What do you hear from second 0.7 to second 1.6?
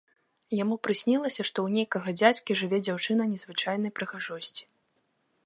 прыснілася, што